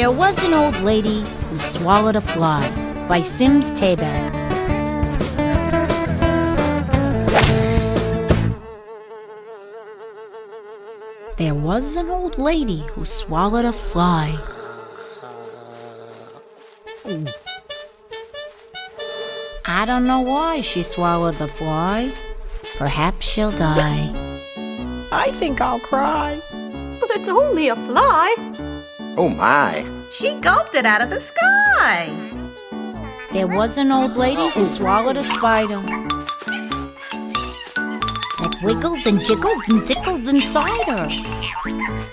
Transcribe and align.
There 0.00 0.10
was 0.10 0.42
an 0.42 0.54
old 0.54 0.80
lady 0.80 1.20
who 1.50 1.58
swallowed 1.58 2.16
a 2.16 2.22
fly 2.22 2.66
by 3.06 3.20
Simms 3.20 3.70
Taback. 3.72 4.32
There 11.36 11.54
was 11.54 11.96
an 11.96 12.08
old 12.08 12.38
lady 12.38 12.80
who 12.92 13.04
swallowed 13.04 13.66
a 13.66 13.74
fly. 13.74 14.38
I 19.66 19.84
don't 19.84 20.04
know 20.04 20.22
why 20.22 20.62
she 20.62 20.82
swallowed 20.82 21.34
the 21.34 21.48
fly. 21.48 22.10
Perhaps 22.78 23.26
she'll 23.26 23.50
die. 23.50 24.10
I 25.12 25.28
think 25.32 25.60
I'll 25.60 25.78
cry. 25.78 26.40
But 27.00 27.10
it's 27.10 27.28
only 27.28 27.68
a 27.68 27.76
fly. 27.76 28.79
Oh 29.22 29.28
my. 29.28 29.86
She 30.10 30.40
gulped 30.40 30.74
it 30.74 30.86
out 30.86 31.02
of 31.02 31.10
the 31.10 31.20
sky. 31.20 32.08
There 33.32 33.46
was 33.46 33.76
an 33.76 33.92
old 33.92 34.16
lady 34.16 34.48
who 34.48 34.64
swallowed 34.64 35.18
a 35.18 35.24
spider. 35.24 35.82
It 38.46 38.62
wiggled 38.62 39.06
and 39.06 39.22
jiggled 39.26 39.62
and 39.68 39.86
tickled 39.86 40.26
inside 40.26 40.84
her. 40.84 41.10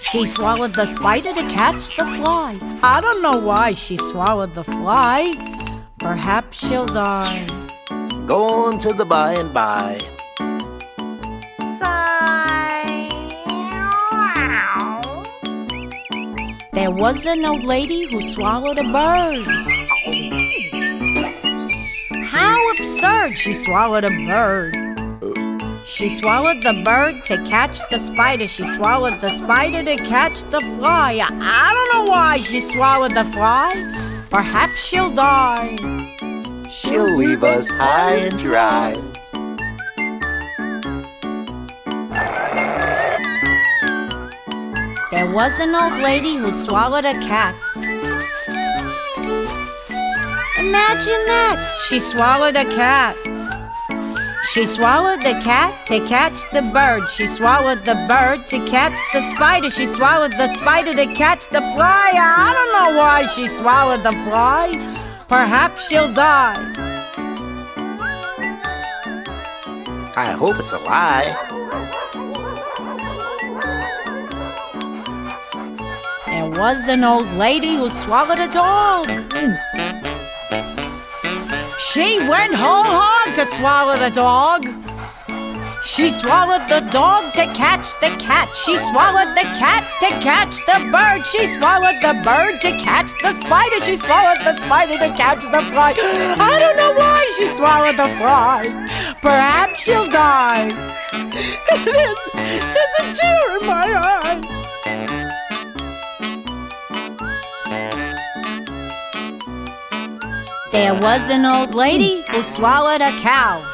She 0.00 0.26
swallowed 0.26 0.74
the 0.74 0.86
spider 0.86 1.32
to 1.32 1.42
catch 1.42 1.96
the 1.96 2.06
fly. 2.18 2.58
I 2.82 3.00
don't 3.00 3.22
know 3.22 3.38
why 3.38 3.74
she 3.74 3.96
swallowed 3.98 4.54
the 4.56 4.64
fly. 4.64 5.32
Perhaps 5.98 6.58
she'll 6.58 6.86
die. 6.86 7.46
Go 8.26 8.66
on 8.66 8.80
to 8.80 8.92
the 8.92 9.04
by 9.04 9.34
and 9.34 9.54
by. 9.54 10.15
There 16.76 16.90
was 16.90 17.24
an 17.24 17.42
old 17.42 17.64
lady 17.64 18.04
who 18.04 18.20
swallowed 18.20 18.76
a 18.76 18.82
bird. 18.82 19.46
How 22.26 22.70
absurd! 22.72 23.38
She 23.38 23.54
swallowed 23.54 24.04
a 24.04 24.10
bird. 24.10 24.76
She 25.86 26.10
swallowed 26.10 26.62
the 26.62 26.82
bird 26.84 27.14
to 27.24 27.38
catch 27.48 27.78
the 27.88 27.98
spider. 27.98 28.46
She 28.46 28.62
swallowed 28.76 29.18
the 29.22 29.30
spider 29.42 29.84
to 29.84 29.96
catch 30.04 30.42
the 30.50 30.60
fly. 30.76 31.18
I 31.18 31.72
don't 31.72 31.94
know 31.94 32.10
why 32.10 32.40
she 32.40 32.60
swallowed 32.60 33.14
the 33.14 33.24
fly. 33.24 33.72
Perhaps 34.28 34.76
she'll 34.84 35.14
die. 35.14 35.78
She'll 36.70 37.16
leave 37.16 37.42
us 37.42 37.70
high 37.70 38.16
and 38.16 38.38
dry. 38.38 39.00
There 45.16 45.32
was 45.32 45.58
an 45.60 45.74
old 45.74 46.02
lady 46.02 46.36
who 46.36 46.52
swallowed 46.52 47.06
a 47.06 47.14
cat. 47.14 47.54
Imagine 50.58 51.22
that! 51.24 51.56
She 51.88 52.00
swallowed 52.00 52.54
a 52.54 52.66
cat. 52.76 53.16
She 54.52 54.66
swallowed 54.66 55.20
the 55.20 55.40
cat 55.42 55.72
to 55.86 56.06
catch 56.06 56.34
the 56.52 56.60
bird. 56.70 57.08
She 57.08 57.26
swallowed 57.26 57.78
the 57.78 57.94
bird 58.06 58.40
to 58.50 58.58
catch 58.68 58.92
the 59.14 59.22
spider. 59.34 59.70
She 59.70 59.86
swallowed 59.86 60.32
the 60.32 60.54
spider 60.58 60.92
to 60.92 61.06
catch 61.14 61.48
the 61.48 61.62
fly. 61.62 62.10
I 62.12 62.52
don't 62.52 62.72
know 62.76 62.98
why 62.98 63.24
she 63.24 63.48
swallowed 63.48 64.02
the 64.02 64.12
fly. 64.28 64.76
Perhaps 65.28 65.88
she'll 65.88 66.12
die. 66.12 66.60
I 70.14 70.36
hope 70.38 70.58
it's 70.58 70.72
a 70.72 70.78
lie. 70.80 72.05
There 76.46 76.62
was 76.62 76.86
an 76.86 77.02
old 77.02 77.26
lady 77.32 77.74
who 77.74 77.88
swallowed 77.88 78.38
a 78.38 78.46
dog. 78.52 79.08
She 81.90 82.20
went 82.28 82.54
whole 82.54 82.86
hog 82.86 83.34
to 83.34 83.46
swallow 83.58 83.98
the 83.98 84.14
dog. 84.14 84.62
She 85.84 86.08
swallowed 86.08 86.62
the 86.70 86.88
dog 86.92 87.34
to 87.34 87.46
catch 87.58 87.90
the 87.98 88.14
cat. 88.22 88.48
She 88.54 88.76
swallowed 88.76 89.34
the 89.34 89.48
cat 89.58 89.82
to 89.98 90.08
catch 90.22 90.54
the 90.70 90.78
bird. 90.94 91.26
She 91.26 91.48
swallowed 91.58 91.98
the 91.98 92.14
bird 92.22 92.60
to 92.62 92.70
catch 92.78 93.10
the 93.22 93.34
spider. 93.42 93.82
She 93.82 93.96
swallowed 93.96 94.38
the 94.46 94.56
spider 94.62 94.98
to 95.02 95.10
catch 95.18 95.42
the 95.50 95.62
fly. 95.74 95.94
I 95.98 96.58
don't 96.60 96.76
know 96.76 96.94
why 96.94 97.26
she 97.36 97.48
swallowed 97.58 97.96
the 97.96 98.10
fly. 98.22 98.70
Perhaps 99.20 99.82
she'll 99.82 100.08
die. 100.08 100.70
there's, 101.84 102.18
there's 102.34 102.94
a 103.00 103.04
tear 103.18 103.58
in 103.58 103.66
my 103.66 103.75
There 110.76 110.92
was 110.94 111.22
an 111.30 111.46
old 111.46 111.74
lady 111.74 112.20
who 112.28 112.42
swallowed 112.42 113.00
a 113.00 113.10
cow. 113.22 113.64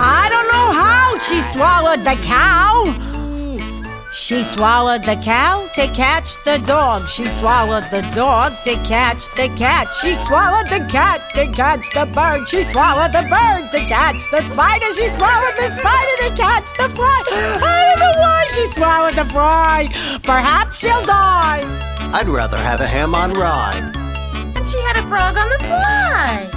I 0.00 0.26
don't 0.28 0.48
know 0.50 0.72
how 0.82 1.16
she 1.20 1.40
swallowed 1.52 2.00
the 2.00 2.16
cow. 2.26 2.82
She 4.12 4.42
swallowed 4.42 5.02
the 5.02 5.14
cow 5.22 5.68
to 5.76 5.86
catch 5.94 6.42
the 6.44 6.58
dog. 6.66 7.08
She 7.08 7.26
swallowed 7.38 7.84
the 7.92 8.02
dog 8.12 8.54
to 8.64 8.74
catch 8.88 9.22
the 9.36 9.48
cat. 9.56 9.86
She 10.02 10.16
swallowed 10.26 10.68
the 10.68 10.84
cat 10.90 11.20
to 11.36 11.46
catch 11.52 11.88
the 11.94 12.06
bird. 12.12 12.48
She 12.48 12.64
swallowed 12.64 13.12
the 13.12 13.22
bird 13.30 13.70
to 13.70 13.78
catch 13.86 14.18
the 14.32 14.42
spider. 14.50 14.92
She 14.94 15.06
swallowed 15.14 15.56
the 15.62 15.70
spider 15.78 16.16
to 16.26 16.36
catch 16.36 16.66
the 16.76 16.88
fly. 16.88 17.22
I 17.30 17.86
don't 17.86 18.00
know 18.00 18.18
why 18.18 18.50
she 18.52 18.66
swallowed 18.74 19.14
the 19.14 19.24
fly. 19.32 20.18
Perhaps 20.24 20.80
she'll 20.80 21.06
die. 21.06 21.93
I'd 22.14 22.28
rather 22.28 22.56
have 22.56 22.80
a 22.80 22.86
ham 22.86 23.12
on 23.12 23.32
rye. 23.32 23.74
And 24.54 24.64
she 24.68 24.78
had 24.82 24.96
a 24.96 25.02
frog 25.08 25.36
on 25.36 25.48
the 25.50 25.58
slide. 25.58 26.48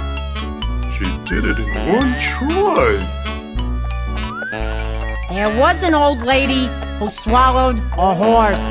She 0.94 1.04
did 1.28 1.44
it 1.46 1.58
in 1.58 1.74
one 1.92 2.14
try. 2.20 2.94
There 5.28 5.58
was 5.58 5.82
an 5.82 5.94
old 5.94 6.20
lady 6.20 6.68
who 7.00 7.10
swallowed 7.10 7.76
a 7.98 8.14
horse. 8.14 8.68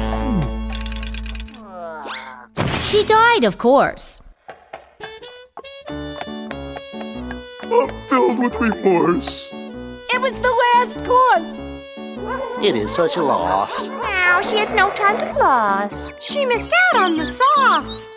She 2.85 3.03
died, 3.03 3.43
of 3.43 3.57
course. 3.57 4.21
I'm 7.69 7.89
filled 8.07 8.39
with 8.39 8.55
remorse. 8.61 9.51
It 10.13 10.21
was 10.21 10.39
the 10.39 10.55
last 10.73 11.03
course. 11.05 11.51
It 12.63 12.77
is 12.77 12.95
such 12.95 13.17
a 13.17 13.21
loss. 13.21 13.89
Now 14.37 14.43
she 14.43 14.57
had 14.57 14.75
no 14.75 14.91
time 14.91 15.17
to 15.17 15.33
floss. 15.33 16.11
She 16.21 16.45
missed 16.45 16.71
out 16.71 17.01
on 17.01 17.17
the 17.17 17.25
sauce. 17.25 18.07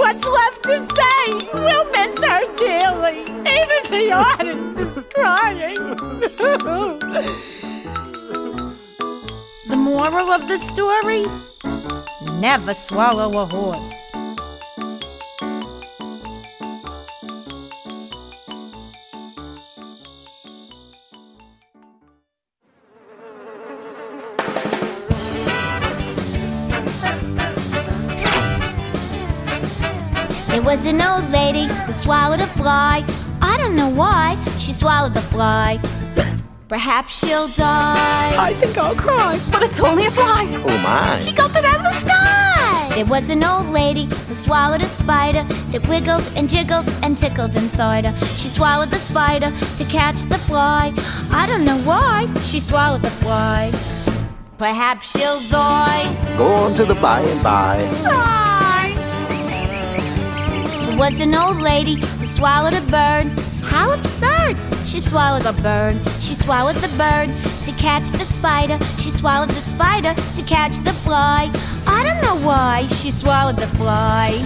What's 0.00 0.24
left 0.24 0.62
to 0.62 0.78
say? 0.96 1.24
We'll 1.52 1.84
miss 1.92 2.18
her 2.24 2.40
dearly. 2.56 3.20
Even 3.20 3.90
the 3.90 4.12
artist 4.12 4.78
is 4.78 5.04
crying. 5.12 5.74
the 9.68 9.76
moral 9.76 10.30
of 10.30 10.48
the 10.48 10.58
story? 10.72 11.26
Never 12.40 12.72
swallow 12.72 13.36
a 13.40 13.44
horse. 13.44 14.07
Was 30.68 30.84
an 30.84 31.00
old 31.00 31.30
lady 31.30 31.64
who 31.64 31.92
swallowed 31.94 32.40
a 32.40 32.46
fly. 32.46 33.02
I 33.40 33.56
don't 33.56 33.74
know 33.74 33.88
why 33.88 34.36
she 34.58 34.74
swallowed 34.74 35.14
the 35.14 35.22
fly. 35.22 35.80
Perhaps 36.68 37.18
she'll 37.18 37.48
die. 37.48 38.34
I 38.38 38.52
think 38.52 38.76
I'll 38.76 38.94
cry. 38.94 39.40
But 39.50 39.62
it's 39.62 39.80
only 39.80 40.04
a 40.04 40.10
fly. 40.10 40.44
Oh 40.66 40.78
my. 40.82 41.20
She 41.20 41.32
got 41.32 41.56
it 41.56 41.64
out 41.64 41.76
of 41.76 41.84
the 41.84 41.94
sky. 41.94 42.94
There 42.94 43.06
was 43.06 43.30
an 43.30 43.42
old 43.44 43.68
lady 43.68 44.14
who 44.26 44.34
swallowed 44.34 44.82
a 44.82 44.88
spider 44.88 45.44
that 45.72 45.88
wiggled 45.88 46.30
and 46.36 46.50
jiggled 46.50 46.86
and 47.02 47.16
tickled 47.16 47.54
inside 47.56 48.04
her. 48.04 48.26
She 48.26 48.50
swallowed 48.50 48.90
the 48.90 48.98
spider 48.98 49.50
to 49.78 49.84
catch 49.86 50.20
the 50.24 50.36
fly. 50.36 50.92
I 51.30 51.46
don't 51.46 51.64
know 51.64 51.78
why 51.78 52.28
she 52.42 52.60
swallowed 52.60 53.00
the 53.00 53.16
fly. 53.24 53.72
Perhaps 54.58 55.16
she'll 55.16 55.40
die. 55.48 56.04
Go 56.36 56.52
on 56.52 56.74
to 56.74 56.84
the 56.84 56.96
by 56.96 57.20
and 57.22 57.42
by. 57.42 57.90
Sigh. 58.02 58.47
There 60.98 61.12
was 61.12 61.20
an 61.20 61.36
old 61.36 61.58
lady 61.58 62.04
who 62.18 62.26
swallowed 62.26 62.74
a 62.74 62.80
bird. 62.80 63.38
How 63.62 63.92
absurd! 63.92 64.58
She 64.84 65.00
swallowed 65.00 65.46
a 65.46 65.52
bird. 65.52 65.96
She 66.18 66.34
swallowed 66.34 66.74
the 66.74 66.88
bird 66.98 67.28
to 67.66 67.72
catch 67.80 68.08
the 68.08 68.24
spider. 68.24 68.84
She 68.98 69.12
swallowed 69.12 69.50
the 69.50 69.60
spider 69.60 70.12
to 70.12 70.42
catch 70.42 70.76
the 70.78 70.92
fly. 70.92 71.52
I 71.86 72.02
don't 72.02 72.20
know 72.20 72.44
why 72.44 72.88
she 72.88 73.12
swallowed 73.12 73.58
the 73.58 73.68
fly. 73.78 74.44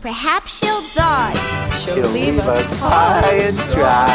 Perhaps 0.00 0.60
she'll 0.60 0.84
die. 0.94 1.34
She'll 1.80 2.08
leave 2.10 2.38
us 2.38 2.78
high 2.78 3.32
and 3.32 3.58
dry. 3.74 4.14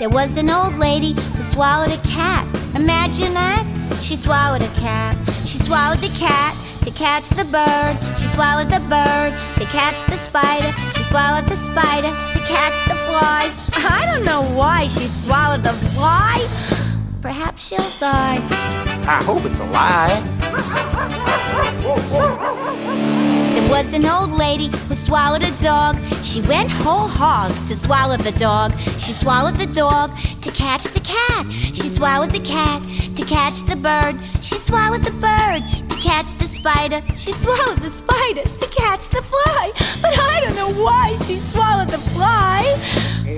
There 0.00 0.10
was 0.10 0.36
an 0.36 0.50
old 0.50 0.78
lady 0.78 1.12
who 1.12 1.44
swallowed 1.44 1.92
a 1.92 2.02
cat. 2.02 2.44
Imagine 2.74 3.34
that. 3.34 3.64
she 4.02 4.16
swallowed 4.16 4.62
a 4.62 4.74
cat. 4.74 5.16
She 5.46 5.58
swallowed 5.58 6.00
the 6.00 6.12
cat 6.18 6.56
to 6.84 6.90
catch 6.90 7.30
the 7.30 7.44
bird. 7.46 7.96
She 8.18 8.28
swallowed 8.28 8.68
the 8.68 8.80
bird 8.80 9.32
to 9.56 9.64
catch 9.72 10.04
the 10.04 10.18
spider. 10.18 10.70
She 10.94 11.02
swallowed 11.04 11.46
the 11.46 11.56
spider 11.72 12.12
to 12.34 12.38
catch 12.44 12.76
the 12.86 12.94
fly. 13.08 13.50
I 13.76 14.04
don't 14.04 14.24
know 14.26 14.42
why 14.54 14.88
she 14.88 15.06
swallowed 15.06 15.62
the 15.62 15.72
fly. 15.72 16.46
Perhaps 17.22 17.68
she'll 17.68 17.90
die. 17.98 18.36
I 19.06 19.22
hope 19.24 19.46
it's 19.46 19.60
a 19.60 19.64
lie. 19.64 20.20
There 23.54 23.70
was 23.70 23.90
an 23.94 24.04
old 24.04 24.32
lady 24.32 24.66
who 24.88 24.94
swallowed 24.94 25.42
a 25.42 25.50
dog. 25.62 25.96
She 26.22 26.42
went 26.42 26.70
whole 26.70 27.08
hog 27.08 27.52
to 27.68 27.76
swallow 27.78 28.18
the 28.18 28.32
dog. 28.32 28.78
She 28.98 29.14
swallowed 29.14 29.56
the 29.56 29.66
dog 29.66 30.10
to 30.42 30.50
catch 30.50 30.82
the 30.82 31.00
cat. 31.00 31.46
She 31.72 31.88
swallowed 31.88 32.30
the 32.30 32.40
cat 32.40 32.82
to 33.16 33.24
catch 33.24 33.62
the 33.62 33.76
bird. 33.76 34.16
She 34.42 34.58
swallowed 34.58 35.02
the 35.02 35.12
bird 35.12 35.83
catch 36.04 36.36
the 36.36 36.48
spider. 36.48 37.00
She 37.16 37.32
swallowed 37.32 37.78
the 37.78 37.90
spider 37.90 38.42
to 38.42 38.66
catch 38.66 39.08
the 39.08 39.22
fly. 39.22 39.72
But 40.02 40.12
I 40.18 40.42
don't 40.42 40.54
know 40.54 40.84
why 40.84 41.16
she 41.26 41.36
swallowed 41.38 41.88
the 41.88 42.02
fly. 42.12 42.60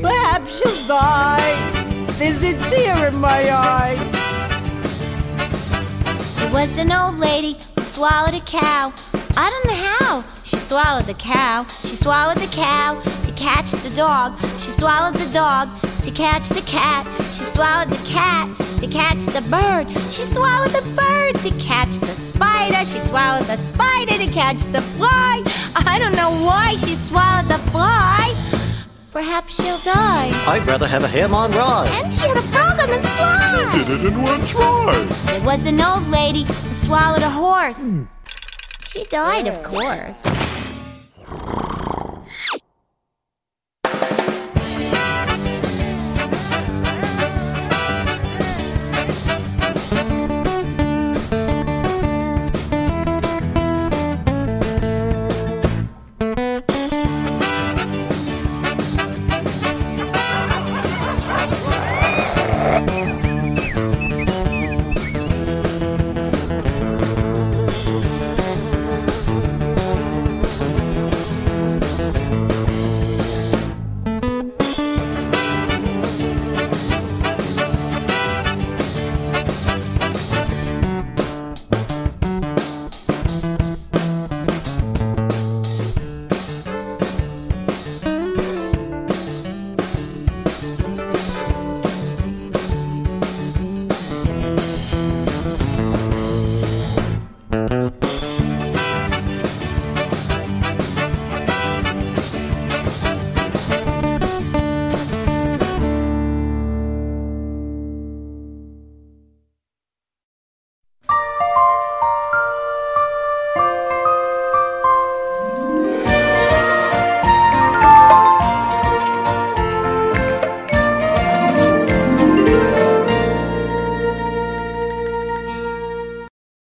Perhaps 0.02 0.58
she'll 0.58 0.88
die. 0.88 2.06
There's 2.18 2.42
a 2.42 2.54
tear 2.68 3.06
in 3.06 3.16
my 3.18 3.42
eye. 3.48 3.96
There 6.38 6.52
was 6.52 6.70
an 6.76 6.90
old 6.90 7.18
lady 7.20 7.56
who 7.76 7.82
swallowed 7.84 8.34
a 8.34 8.40
cow. 8.40 8.92
I 9.36 9.46
don't 9.48 9.66
know 9.68 9.80
how. 9.88 10.24
She 10.42 10.56
swallowed 10.56 11.04
the 11.04 11.14
cow. 11.14 11.66
She 11.82 11.94
swallowed 11.94 12.38
the 12.38 12.48
cow 12.48 13.00
to 13.26 13.32
catch 13.36 13.70
the 13.70 13.90
dog. 13.90 14.40
She 14.58 14.72
swallowed 14.72 15.14
the 15.14 15.32
dog 15.32 15.68
to 16.02 16.10
catch 16.10 16.48
the 16.48 16.62
cat. 16.62 17.06
She 17.32 17.44
swallowed 17.54 17.90
the 17.90 18.04
cat 18.08 18.65
to 18.80 18.86
catch 18.86 19.24
the 19.24 19.42
bird. 19.50 19.88
She 20.10 20.24
swallowed 20.26 20.70
the 20.70 20.82
bird 20.94 21.34
to 21.36 21.50
catch 21.62 21.96
the 21.98 22.06
spider. 22.06 22.84
She 22.84 22.98
swallowed 23.08 23.46
the 23.46 23.56
spider 23.56 24.16
to 24.18 24.26
catch 24.32 24.62
the 24.72 24.80
fly. 24.80 25.42
I 25.74 25.98
don't 25.98 26.16
know 26.16 26.30
why 26.44 26.76
she 26.84 26.94
swallowed 26.96 27.48
the 27.48 27.58
fly. 27.70 28.34
Perhaps 29.12 29.56
she'll 29.56 29.78
die. 29.78 30.30
I'd 30.46 30.66
rather 30.66 30.86
have 30.86 31.04
a 31.04 31.08
ham 31.08 31.34
on 31.34 31.52
rye. 31.52 31.88
And 31.90 32.12
she 32.12 32.26
had 32.28 32.36
a 32.36 32.42
frog 32.42 32.78
on 32.80 32.88
the 32.90 33.00
slide. 33.00 33.72
She 33.72 33.84
Did 33.84 34.00
it 34.04 34.12
in 34.12 34.22
one 34.22 34.44
try. 34.46 35.04
There 35.26 35.44
was 35.44 35.64
an 35.64 35.80
old 35.80 36.06
lady 36.08 36.44
who 36.44 36.52
swallowed 36.86 37.22
a 37.22 37.30
horse. 37.30 37.78
Hmm. 37.78 38.04
She 38.88 39.04
died, 39.04 39.46
of 39.46 39.62
course. 39.62 40.18